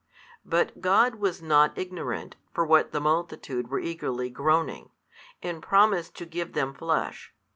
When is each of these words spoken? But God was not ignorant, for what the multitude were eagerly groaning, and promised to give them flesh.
But 0.43 0.81
God 0.81 1.19
was 1.21 1.43
not 1.43 1.77
ignorant, 1.77 2.35
for 2.55 2.65
what 2.65 2.91
the 2.91 2.99
multitude 2.99 3.67
were 3.69 3.77
eagerly 3.79 4.31
groaning, 4.31 4.89
and 5.43 5.61
promised 5.61 6.15
to 6.15 6.25
give 6.25 6.53
them 6.53 6.73
flesh. 6.73 7.35